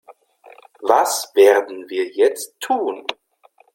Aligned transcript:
Was 0.81 1.29
werden 1.35 1.87
wir 1.87 2.07
jetzt 2.07 2.59
tun? 2.59 3.05